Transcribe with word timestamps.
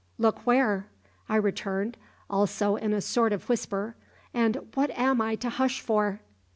"`Look 0.19 0.39
where?' 0.45 0.87
I 1.29 1.35
returned, 1.35 1.95
also 2.27 2.75
in 2.75 2.91
a 2.91 3.01
sort 3.01 3.33
of 3.33 3.47
whisper; 3.47 3.95
`and 4.33 4.75
what 4.75 4.89
am 4.97 5.21
I 5.21 5.35
to 5.35 5.49
hush 5.51 5.79
for?' 5.79 6.21